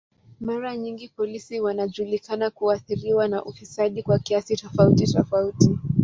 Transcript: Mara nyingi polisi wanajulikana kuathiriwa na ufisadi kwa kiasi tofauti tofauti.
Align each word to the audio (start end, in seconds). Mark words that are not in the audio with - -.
Mara 0.41 0.77
nyingi 0.77 1.07
polisi 1.09 1.59
wanajulikana 1.61 2.49
kuathiriwa 2.49 3.27
na 3.27 3.45
ufisadi 3.45 4.03
kwa 4.03 4.19
kiasi 4.19 4.55
tofauti 4.55 5.07
tofauti. 5.13 5.69